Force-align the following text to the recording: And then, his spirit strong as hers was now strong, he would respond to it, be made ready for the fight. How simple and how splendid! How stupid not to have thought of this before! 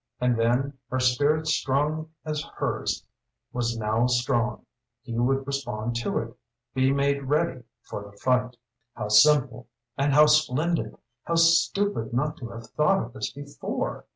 And 0.19 0.35
then, 0.35 0.73
his 0.91 1.13
spirit 1.13 1.45
strong 1.45 2.09
as 2.25 2.43
hers 2.55 3.05
was 3.53 3.77
now 3.77 4.07
strong, 4.07 4.65
he 5.03 5.13
would 5.19 5.45
respond 5.45 5.95
to 5.97 6.17
it, 6.17 6.35
be 6.73 6.91
made 6.91 7.25
ready 7.25 7.61
for 7.83 8.09
the 8.09 8.17
fight. 8.17 8.55
How 8.95 9.09
simple 9.09 9.67
and 9.99 10.11
how 10.11 10.25
splendid! 10.25 10.97
How 11.25 11.35
stupid 11.35 12.13
not 12.13 12.35
to 12.37 12.49
have 12.49 12.71
thought 12.71 13.03
of 13.03 13.13
this 13.13 13.31
before! 13.31 14.05